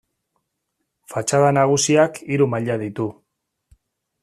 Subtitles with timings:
[1.13, 3.09] Fatxada nagusiak hiru maila ditu.